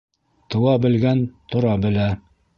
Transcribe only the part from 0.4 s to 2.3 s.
Тыуа белгән тора белә.